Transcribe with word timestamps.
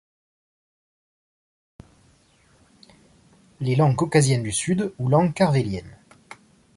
Les 3.59 3.75
langues 3.75 3.95
caucasiennes 3.95 4.41
du 4.41 4.51
Sud 4.51 4.95
ou 4.97 5.07
langues 5.09 5.31
kartvéliennes. 5.35 5.95